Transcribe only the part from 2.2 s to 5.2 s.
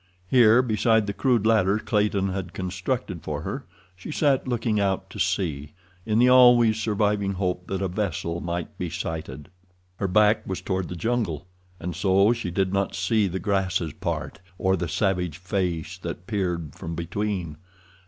had constructed for her, she sat looking out to